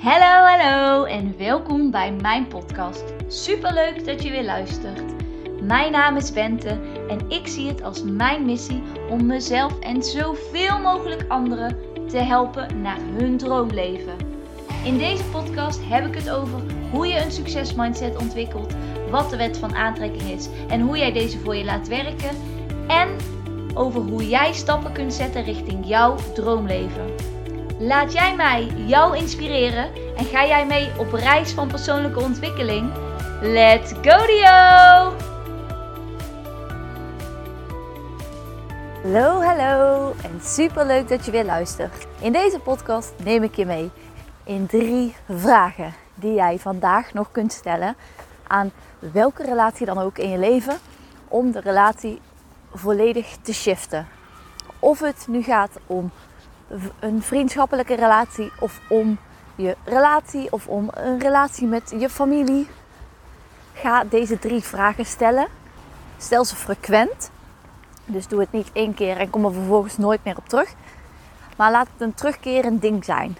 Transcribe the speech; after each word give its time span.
Hallo, 0.00 0.46
hallo 0.46 1.04
en 1.04 1.36
welkom 1.38 1.90
bij 1.90 2.12
mijn 2.12 2.48
podcast. 2.48 3.04
Super 3.26 3.72
leuk 3.72 4.06
dat 4.06 4.22
je 4.22 4.30
weer 4.30 4.44
luistert. 4.44 5.02
Mijn 5.62 5.92
naam 5.92 6.16
is 6.16 6.32
Bente 6.32 6.80
en 7.08 7.30
ik 7.30 7.46
zie 7.46 7.68
het 7.68 7.82
als 7.82 8.02
mijn 8.02 8.44
missie 8.44 8.82
om 9.10 9.26
mezelf 9.26 9.78
en 9.80 10.02
zoveel 10.02 10.78
mogelijk 10.78 11.24
anderen 11.28 11.78
te 12.08 12.18
helpen 12.18 12.80
naar 12.80 12.98
hun 13.00 13.36
droomleven. 13.36 14.16
In 14.84 14.98
deze 14.98 15.24
podcast 15.24 15.80
heb 15.84 16.06
ik 16.06 16.14
het 16.14 16.30
over 16.30 16.60
hoe 16.90 17.06
je 17.06 17.20
een 17.20 17.32
succesmindset 17.32 18.16
ontwikkelt, 18.16 18.74
wat 19.10 19.30
de 19.30 19.36
wet 19.36 19.58
van 19.58 19.74
aantrekking 19.74 20.30
is 20.30 20.48
en 20.68 20.80
hoe 20.80 20.98
jij 20.98 21.12
deze 21.12 21.38
voor 21.38 21.56
je 21.56 21.64
laat 21.64 21.88
werken 21.88 22.36
en 22.88 23.08
over 23.74 24.00
hoe 24.00 24.28
jij 24.28 24.52
stappen 24.52 24.92
kunt 24.92 25.14
zetten 25.14 25.44
richting 25.44 25.86
jouw 25.86 26.16
droomleven. 26.34 27.35
Laat 27.78 28.12
jij 28.12 28.36
mij 28.36 28.66
jou 28.66 29.16
inspireren 29.16 29.94
en 30.16 30.24
ga 30.24 30.46
jij 30.46 30.66
mee 30.66 30.98
op 30.98 31.12
reis 31.12 31.52
van 31.52 31.68
persoonlijke 31.68 32.20
ontwikkeling? 32.20 32.92
Let's 33.40 33.92
go 33.92 34.26
Dio! 34.26 35.14
Hallo, 39.02 39.42
hallo 39.42 40.12
en 40.22 40.40
super 40.42 40.86
leuk 40.86 41.08
dat 41.08 41.24
je 41.24 41.30
weer 41.30 41.44
luistert. 41.44 42.06
In 42.20 42.32
deze 42.32 42.58
podcast 42.58 43.12
neem 43.24 43.42
ik 43.42 43.56
je 43.56 43.66
mee 43.66 43.90
in 44.44 44.66
drie 44.66 45.16
vragen 45.28 45.94
die 46.14 46.34
jij 46.34 46.58
vandaag 46.58 47.12
nog 47.12 47.30
kunt 47.30 47.52
stellen 47.52 47.96
aan 48.46 48.72
welke 48.98 49.42
relatie 49.42 49.86
dan 49.86 49.98
ook 49.98 50.18
in 50.18 50.30
je 50.30 50.38
leven 50.38 50.78
om 51.28 51.50
de 51.52 51.60
relatie 51.60 52.20
volledig 52.74 53.36
te 53.42 53.54
shiften. 53.54 54.08
Of 54.78 55.00
het 55.00 55.26
nu 55.28 55.42
gaat 55.42 55.78
om 55.86 56.10
een 56.98 57.22
vriendschappelijke 57.22 57.94
relatie 57.94 58.52
of 58.60 58.80
om 58.88 59.18
je 59.54 59.76
relatie 59.84 60.52
of 60.52 60.66
om 60.66 60.90
een 60.94 61.18
relatie 61.18 61.66
met 61.66 61.94
je 61.98 62.08
familie. 62.08 62.68
Ga 63.72 64.04
deze 64.04 64.38
drie 64.38 64.62
vragen 64.62 65.06
stellen. 65.06 65.46
Stel 66.16 66.44
ze 66.44 66.56
frequent. 66.56 67.30
Dus 68.04 68.28
doe 68.28 68.40
het 68.40 68.52
niet 68.52 68.70
één 68.72 68.94
keer 68.94 69.16
en 69.16 69.30
kom 69.30 69.44
er 69.44 69.52
vervolgens 69.52 69.96
nooit 69.96 70.24
meer 70.24 70.36
op 70.36 70.48
terug. 70.48 70.74
Maar 71.56 71.70
laat 71.70 71.88
het 71.92 72.00
een 72.00 72.14
terugkerend 72.14 72.82
ding 72.82 73.04
zijn. 73.04 73.36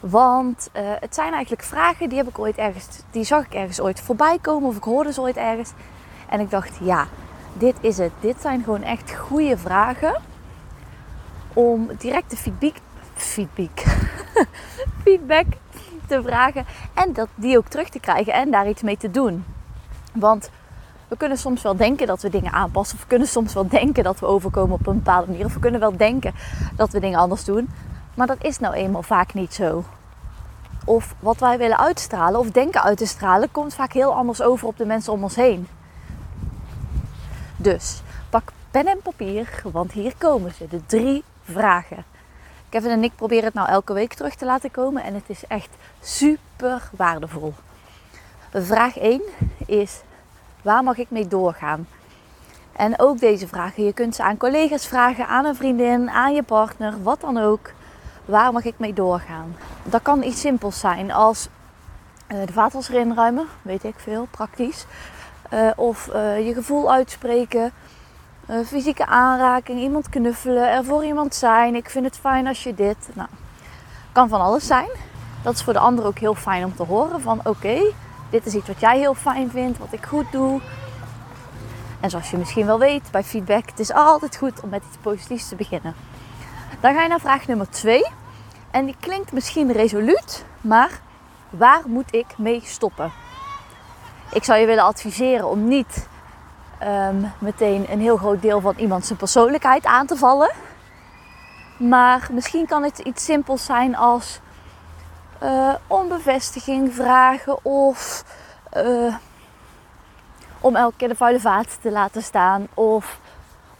Want 0.00 0.70
uh, 0.76 0.82
het 1.00 1.14
zijn 1.14 1.32
eigenlijk 1.32 1.62
vragen 1.62 2.08
die 2.08 2.18
heb 2.18 2.28
ik 2.28 2.38
ooit 2.38 2.56
ergens, 2.56 2.86
die 3.10 3.24
zag 3.24 3.44
ik 3.44 3.54
ergens 3.54 3.80
ooit 3.80 4.00
voorbij 4.00 4.38
komen 4.40 4.68
of 4.68 4.76
ik 4.76 4.82
hoorde 4.82 5.12
ze 5.12 5.20
ooit 5.20 5.36
ergens. 5.36 5.72
En 6.28 6.40
ik 6.40 6.50
dacht, 6.50 6.78
ja, 6.80 7.06
dit 7.52 7.76
is 7.80 7.98
het. 7.98 8.12
Dit 8.20 8.40
zijn 8.40 8.62
gewoon 8.62 8.82
echt 8.82 9.14
goede 9.14 9.58
vragen 9.58 10.22
om 11.56 11.90
directe 11.98 12.36
feedback, 12.36 12.74
feedback, 13.14 13.84
feedback 15.04 15.46
te 16.06 16.22
vragen 16.22 16.66
en 16.94 17.12
dat, 17.12 17.28
die 17.34 17.56
ook 17.56 17.68
terug 17.68 17.88
te 17.88 18.00
krijgen 18.00 18.32
en 18.32 18.50
daar 18.50 18.68
iets 18.68 18.82
mee 18.82 18.96
te 18.96 19.10
doen. 19.10 19.44
Want 20.12 20.50
we 21.08 21.16
kunnen 21.16 21.38
soms 21.38 21.62
wel 21.62 21.76
denken 21.76 22.06
dat 22.06 22.22
we 22.22 22.28
dingen 22.28 22.52
aanpassen. 22.52 22.96
Of 22.96 23.02
we 23.02 23.08
kunnen 23.08 23.28
soms 23.28 23.54
wel 23.54 23.68
denken 23.68 24.04
dat 24.04 24.20
we 24.20 24.26
overkomen 24.26 24.74
op 24.74 24.86
een 24.86 24.96
bepaalde 24.96 25.30
manier. 25.30 25.44
Of 25.44 25.54
we 25.54 25.60
kunnen 25.60 25.80
wel 25.80 25.96
denken 25.96 26.34
dat 26.76 26.90
we 26.90 27.00
dingen 27.00 27.18
anders 27.18 27.44
doen. 27.44 27.68
Maar 28.14 28.26
dat 28.26 28.44
is 28.44 28.58
nou 28.58 28.74
eenmaal 28.74 29.02
vaak 29.02 29.34
niet 29.34 29.54
zo. 29.54 29.84
Of 30.84 31.14
wat 31.18 31.38
wij 31.38 31.58
willen 31.58 31.78
uitstralen 31.78 32.40
of 32.40 32.50
denken 32.50 32.82
uit 32.82 32.98
te 32.98 33.06
stralen, 33.06 33.50
komt 33.50 33.74
vaak 33.74 33.92
heel 33.92 34.14
anders 34.14 34.42
over 34.42 34.66
op 34.66 34.76
de 34.76 34.86
mensen 34.86 35.12
om 35.12 35.22
ons 35.22 35.36
heen. 35.36 35.68
Dus 37.56 38.02
pak 38.30 38.52
pen 38.70 38.86
en 38.86 39.00
papier, 39.02 39.62
want 39.72 39.92
hier 39.92 40.14
komen 40.18 40.54
ze. 40.54 40.66
De 40.68 40.86
drie 40.86 41.24
vragen. 41.50 42.04
Kevin 42.68 42.90
en 42.90 43.04
ik 43.04 43.16
proberen 43.16 43.44
het 43.44 43.54
nou 43.54 43.68
elke 43.68 43.92
week 43.92 44.14
terug 44.14 44.34
te 44.34 44.44
laten 44.44 44.70
komen 44.70 45.02
en 45.02 45.14
het 45.14 45.24
is 45.26 45.46
echt 45.48 45.68
super 46.00 46.90
waardevol. 46.96 47.54
Vraag 48.52 48.98
1 48.98 49.22
is: 49.66 50.00
waar 50.62 50.82
mag 50.82 50.96
ik 50.96 51.10
mee 51.10 51.28
doorgaan? 51.28 51.86
En 52.72 52.98
ook 52.98 53.18
deze 53.18 53.48
vragen, 53.48 53.84
je 53.84 53.92
kunt 53.92 54.14
ze 54.14 54.22
aan 54.22 54.36
collega's 54.36 54.86
vragen, 54.86 55.26
aan 55.26 55.44
een 55.44 55.56
vriendin, 55.56 56.10
aan 56.10 56.34
je 56.34 56.42
partner, 56.42 57.02
wat 57.02 57.20
dan 57.20 57.38
ook. 57.38 57.70
Waar 58.24 58.52
mag 58.52 58.64
ik 58.64 58.78
mee 58.78 58.92
doorgaan? 58.92 59.56
Dat 59.82 60.02
kan 60.02 60.22
iets 60.22 60.40
simpels 60.40 60.80
zijn 60.80 61.12
als 61.12 61.48
uh, 62.32 62.46
de 62.46 62.52
vaatwasser 62.52 62.94
inruimen, 62.94 63.46
weet 63.62 63.84
ik 63.84 63.94
veel, 63.96 64.26
praktisch. 64.30 64.86
Uh, 65.52 65.70
of 65.76 66.08
uh, 66.14 66.46
je 66.46 66.54
gevoel 66.54 66.92
uitspreken, 66.92 67.72
uh, 68.50 68.66
fysieke 68.66 69.06
aanraking, 69.06 69.80
iemand 69.80 70.08
knuffelen, 70.08 70.70
er 70.70 70.84
voor 70.84 71.04
iemand 71.04 71.34
zijn. 71.34 71.74
Ik 71.74 71.90
vind 71.90 72.04
het 72.04 72.18
fijn 72.18 72.46
als 72.46 72.62
je 72.62 72.74
dit. 72.74 73.08
Nou, 73.12 73.28
kan 74.12 74.28
van 74.28 74.40
alles 74.40 74.66
zijn. 74.66 74.88
Dat 75.42 75.54
is 75.54 75.62
voor 75.62 75.72
de 75.72 75.78
ander 75.78 76.06
ook 76.06 76.18
heel 76.18 76.34
fijn 76.34 76.64
om 76.64 76.76
te 76.76 76.82
horen 76.82 77.20
van 77.20 77.40
oké, 77.44 77.92
dit 78.30 78.46
is 78.46 78.54
iets 78.54 78.66
wat 78.66 78.80
jij 78.80 78.98
heel 78.98 79.14
fijn 79.14 79.50
vindt, 79.50 79.78
wat 79.78 79.92
ik 79.92 80.04
goed 80.04 80.32
doe. 80.32 80.60
En 82.00 82.10
zoals 82.10 82.30
je 82.30 82.36
misschien 82.36 82.66
wel 82.66 82.78
weet 82.78 83.10
bij 83.10 83.24
feedback, 83.24 83.66
het 83.66 83.78
is 83.78 83.92
altijd 83.92 84.36
goed 84.36 84.60
om 84.60 84.68
met 84.68 84.82
iets 84.88 84.96
positiefs 85.00 85.48
te 85.48 85.56
beginnen. 85.56 85.94
Dan 86.80 86.94
ga 86.94 87.02
je 87.02 87.08
naar 87.08 87.20
vraag 87.20 87.46
nummer 87.46 87.70
2. 87.70 88.06
En 88.70 88.84
die 88.84 88.96
klinkt 89.00 89.32
misschien 89.32 89.72
resoluut, 89.72 90.44
maar 90.60 91.00
waar 91.50 91.82
moet 91.86 92.14
ik 92.14 92.26
mee 92.38 92.60
stoppen? 92.64 93.12
Ik 94.32 94.44
zou 94.44 94.60
je 94.60 94.66
willen 94.66 94.84
adviseren 94.84 95.48
om 95.48 95.68
niet 95.68 96.08
um, 96.82 97.32
meteen 97.38 97.86
een 97.90 98.00
heel 98.00 98.16
groot 98.16 98.42
deel 98.42 98.60
van 98.60 98.74
iemand 98.76 99.06
zijn 99.06 99.18
persoonlijkheid 99.18 99.84
aan 99.84 100.06
te 100.06 100.16
vallen. 100.16 100.50
Maar 101.78 102.28
misschien 102.32 102.66
kan 102.66 102.82
het 102.82 102.98
iets 102.98 103.24
simpels 103.24 103.64
zijn 103.64 103.96
als 103.96 104.40
uh, 105.42 105.74
om 105.86 106.08
bevestiging 106.08 106.94
vragen 106.94 107.64
of 107.64 108.24
uh, 108.76 109.14
om 110.60 110.76
elke 110.76 110.96
keer 110.96 111.08
de 111.08 111.16
vuile 111.16 111.40
vaat 111.40 111.78
te 111.80 111.90
laten 111.90 112.22
staan. 112.22 112.68
Of 112.74 113.18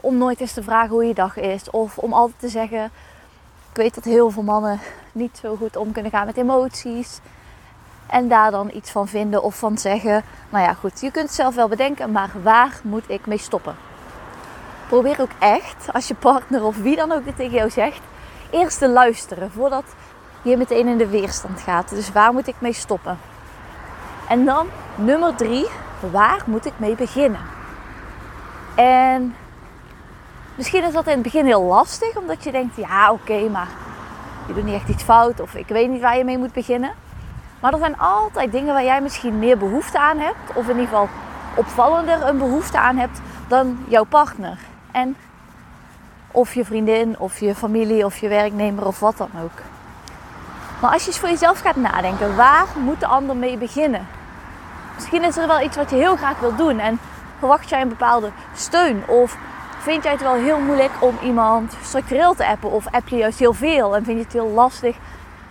om 0.00 0.16
nooit 0.16 0.40
eens 0.40 0.52
te 0.52 0.62
vragen 0.62 0.90
hoe 0.90 1.04
je 1.04 1.14
dag 1.14 1.36
is. 1.36 1.70
Of 1.70 1.98
om 1.98 2.12
altijd 2.12 2.40
te 2.40 2.48
zeggen, 2.48 2.84
ik 3.70 3.76
weet 3.76 3.94
dat 3.94 4.04
heel 4.04 4.30
veel 4.30 4.42
mannen 4.42 4.80
niet 5.12 5.38
zo 5.40 5.56
goed 5.56 5.76
om 5.76 5.92
kunnen 5.92 6.10
gaan 6.10 6.26
met 6.26 6.36
emoties. 6.36 7.20
En 8.06 8.28
daar 8.28 8.50
dan 8.50 8.70
iets 8.72 8.90
van 8.90 9.08
vinden 9.08 9.42
of 9.42 9.58
van 9.58 9.78
zeggen. 9.78 10.24
Nou 10.50 10.64
ja, 10.64 10.74
goed, 10.74 11.00
je 11.00 11.10
kunt 11.10 11.26
het 11.26 11.34
zelf 11.34 11.54
wel 11.54 11.68
bedenken, 11.68 12.12
maar 12.12 12.30
waar 12.42 12.80
moet 12.82 13.04
ik 13.10 13.26
mee 13.26 13.38
stoppen? 13.38 13.76
Probeer 14.88 15.20
ook 15.20 15.30
echt, 15.38 15.86
als 15.92 16.08
je 16.08 16.14
partner 16.14 16.64
of 16.64 16.76
wie 16.76 16.96
dan 16.96 17.12
ook 17.12 17.24
dit 17.24 17.36
tegen 17.36 17.54
jou 17.54 17.70
zegt, 17.70 18.00
eerst 18.50 18.78
te 18.78 18.88
luisteren 18.88 19.50
voordat 19.50 19.84
je 20.42 20.56
meteen 20.56 20.86
in 20.86 20.98
de 20.98 21.08
weerstand 21.08 21.60
gaat. 21.60 21.88
Dus 21.88 22.12
waar 22.12 22.32
moet 22.32 22.46
ik 22.46 22.54
mee 22.58 22.72
stoppen? 22.72 23.18
En 24.28 24.44
dan 24.44 24.66
nummer 24.94 25.34
drie, 25.34 25.66
waar 26.12 26.42
moet 26.46 26.66
ik 26.66 26.72
mee 26.76 26.94
beginnen? 26.94 27.40
En 28.74 29.34
misschien 30.54 30.84
is 30.84 30.92
dat 30.92 31.06
in 31.06 31.12
het 31.12 31.22
begin 31.22 31.44
heel 31.44 31.62
lastig, 31.62 32.16
omdat 32.16 32.44
je 32.44 32.52
denkt, 32.52 32.76
ja 32.76 33.12
oké, 33.12 33.48
maar 33.48 33.68
je 34.46 34.54
doet 34.54 34.64
niet 34.64 34.74
echt 34.74 34.88
iets 34.88 35.02
fout 35.02 35.40
of 35.40 35.54
ik 35.54 35.68
weet 35.68 35.90
niet 35.90 36.00
waar 36.00 36.16
je 36.16 36.24
mee 36.24 36.38
moet 36.38 36.52
beginnen. 36.52 36.90
Maar 37.60 37.72
er 37.72 37.78
zijn 37.78 37.98
altijd 37.98 38.52
dingen 38.52 38.72
waar 38.72 38.84
jij 38.84 39.00
misschien 39.00 39.38
meer 39.38 39.58
behoefte 39.58 39.98
aan 39.98 40.18
hebt, 40.18 40.54
of 40.54 40.68
in 40.68 40.78
ieder 40.78 40.84
geval 40.84 41.08
opvallender 41.54 42.26
een 42.26 42.38
behoefte 42.38 42.78
aan 42.78 42.96
hebt 42.96 43.20
dan 43.48 43.84
jouw 43.88 44.04
partner. 44.04 44.58
En 44.92 45.16
of 46.30 46.54
je 46.54 46.64
vriendin, 46.64 47.18
of 47.18 47.40
je 47.40 47.54
familie, 47.54 48.04
of 48.04 48.18
je 48.18 48.28
werknemer, 48.28 48.86
of 48.86 49.00
wat 49.00 49.16
dan 49.16 49.30
ook. 49.42 49.60
Maar 50.80 50.92
als 50.92 51.02
je 51.02 51.08
eens 51.08 51.18
voor 51.18 51.28
jezelf 51.28 51.60
gaat 51.60 51.76
nadenken, 51.76 52.36
waar 52.36 52.66
moet 52.78 53.00
de 53.00 53.06
ander 53.06 53.36
mee 53.36 53.56
beginnen? 53.56 54.06
Misschien 54.94 55.24
is 55.24 55.36
er 55.36 55.46
wel 55.46 55.60
iets 55.60 55.76
wat 55.76 55.90
je 55.90 55.96
heel 55.96 56.16
graag 56.16 56.38
wilt 56.38 56.58
doen 56.58 56.78
en 56.78 56.98
verwacht 57.38 57.68
jij 57.68 57.80
een 57.80 57.88
bepaalde 57.88 58.30
steun? 58.54 59.02
Of 59.06 59.36
vind 59.78 60.02
jij 60.02 60.12
het 60.12 60.22
wel 60.22 60.34
heel 60.34 60.58
moeilijk 60.58 60.92
om 60.98 61.18
iemand 61.22 61.76
structureel 61.82 62.34
te 62.34 62.46
appen? 62.46 62.70
Of 62.70 62.86
app 62.90 63.08
je 63.08 63.16
juist 63.16 63.38
heel 63.38 63.52
veel 63.52 63.96
en 63.96 64.04
vind 64.04 64.18
je 64.18 64.24
het 64.24 64.32
heel 64.32 64.50
lastig 64.50 64.96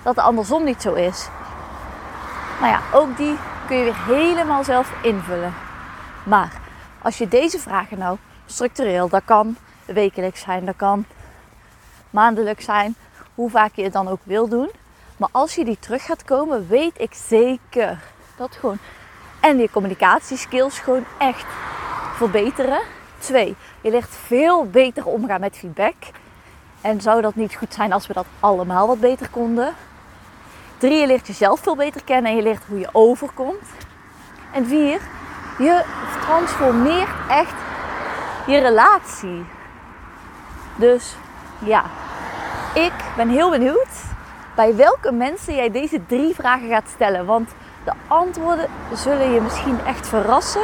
dat 0.03 0.15
het 0.15 0.25
andersom 0.25 0.63
niet 0.63 0.81
zo 0.81 0.93
is? 0.93 1.29
Nou 2.59 2.71
ja, 2.71 2.81
ook 2.93 3.17
die 3.17 3.37
kun 3.67 3.77
je 3.77 3.83
weer 3.83 4.05
helemaal 4.05 4.63
zelf 4.63 4.93
invullen. 5.01 5.53
Maar 6.23 6.51
als 7.01 7.17
je 7.17 7.27
deze 7.27 7.59
vragen 7.59 7.97
nou 7.97 8.17
structureel, 8.45 9.09
dat 9.09 9.21
kan 9.25 9.57
wekelijks 9.85 10.41
zijn, 10.41 10.65
dat 10.65 10.75
kan 10.75 11.05
maandelijks 12.09 12.65
zijn, 12.65 12.95
hoe 13.35 13.49
vaak 13.49 13.75
je 13.75 13.83
het 13.83 13.93
dan 13.93 14.07
ook 14.07 14.21
wil 14.23 14.47
doen. 14.47 14.69
Maar 15.17 15.29
als 15.31 15.55
je 15.55 15.65
die 15.65 15.79
terug 15.79 16.05
gaat 16.05 16.23
komen, 16.23 16.67
weet 16.67 17.01
ik 17.01 17.13
zeker 17.13 17.99
dat 18.37 18.55
gewoon 18.55 18.77
en 19.45 19.57
je 19.57 19.69
communicatieskills 19.71 20.79
gewoon 20.79 21.05
echt 21.17 21.45
verbeteren. 22.15 22.79
Twee, 23.17 23.55
je 23.81 23.89
leert 23.89 24.15
veel 24.25 24.65
beter 24.65 25.05
omgaan 25.05 25.39
met 25.39 25.57
feedback. 25.57 25.95
En 26.81 27.01
zou 27.01 27.21
dat 27.21 27.35
niet 27.35 27.55
goed 27.55 27.73
zijn 27.73 27.93
als 27.93 28.07
we 28.07 28.13
dat 28.13 28.25
allemaal 28.39 28.87
wat 28.87 28.99
beter 28.99 29.29
konden? 29.29 29.73
Drie, 30.77 30.99
je 30.99 31.07
leert 31.07 31.27
jezelf 31.27 31.59
veel 31.59 31.75
beter 31.75 32.03
kennen 32.03 32.31
en 32.31 32.37
je 32.37 32.43
leert 32.43 32.63
hoe 32.67 32.79
je 32.79 32.89
overkomt. 32.91 33.69
En 34.51 34.65
vier, 34.65 35.01
je 35.57 35.83
transformeert 36.21 37.09
echt 37.29 37.55
je 38.47 38.57
relatie. 38.57 39.45
Dus 40.75 41.15
ja, 41.59 41.83
ik 42.73 42.93
ben 43.15 43.29
heel 43.29 43.49
benieuwd 43.49 43.87
bij 44.55 44.75
welke 44.75 45.11
mensen 45.11 45.55
jij 45.55 45.71
deze 45.71 46.05
drie 46.05 46.35
vragen 46.35 46.69
gaat 46.69 46.89
stellen. 46.93 47.25
Want 47.25 47.49
de 47.83 47.91
antwoorden 48.07 48.69
zullen 48.93 49.31
je 49.31 49.41
misschien 49.41 49.79
echt 49.85 50.07
verrassen. 50.07 50.63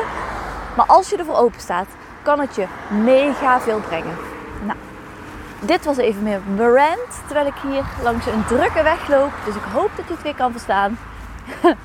Maar 0.75 0.85
als 0.85 1.09
je 1.09 1.17
ervoor 1.17 1.35
open 1.35 1.59
staat, 1.59 1.87
kan 2.21 2.39
het 2.39 2.55
je 2.55 2.65
mega 2.87 3.59
veel 3.59 3.79
brengen. 3.79 4.30
Dit 5.65 5.85
was 5.85 5.97
even 5.97 6.23
meer 6.23 6.41
rant 6.57 7.21
terwijl 7.25 7.47
ik 7.47 7.53
hier 7.63 7.83
langs 8.03 8.25
een 8.25 8.45
drukke 8.45 8.83
weg 8.83 9.07
loop. 9.07 9.31
Dus 9.45 9.55
ik 9.55 9.61
hoop 9.73 9.89
dat 9.95 10.07
je 10.07 10.13
het 10.13 10.23
weer 10.23 10.35
kan 10.35 10.51
verstaan. 10.51 10.97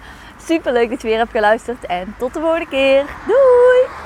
Super 0.46 0.72
leuk 0.72 0.90
dat 0.90 1.02
je 1.02 1.08
weer 1.08 1.18
hebt 1.18 1.30
geluisterd 1.30 1.86
en 1.86 2.14
tot 2.18 2.34
de 2.34 2.40
volgende 2.40 2.68
keer. 2.68 3.04
Doei! 3.26 4.05